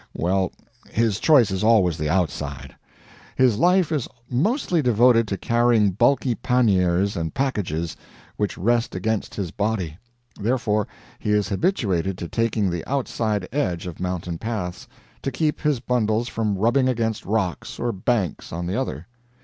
[0.15, 0.51] Well,
[0.89, 2.75] his choice is always the outside.
[3.35, 7.95] His life is mostly devoted to carrying bulky panniers and packages
[8.35, 9.99] which rest against his body
[10.39, 10.87] therefore
[11.19, 14.87] he is habituated to taking the outside edge of mountain paths,
[15.21, 19.05] to keep his bundles from rubbing against rocks or banks on the other.